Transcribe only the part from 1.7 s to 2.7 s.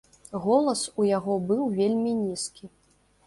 вельмі нізкі.